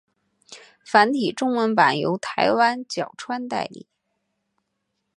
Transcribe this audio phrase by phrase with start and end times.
[0.83, 3.85] 繁体中文版由台湾角川代理。